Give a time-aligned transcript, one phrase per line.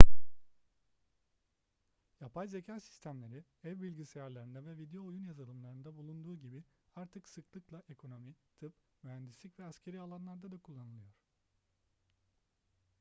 [2.21, 6.63] yapay zeka sistemleri ev bilgisayarlarında ve video oyun yazılımlarında bulunduğu gibi
[6.95, 11.11] artık sıklıkla ekonomi tıp mühendislik ve askeri alanlarda da kullanılıyor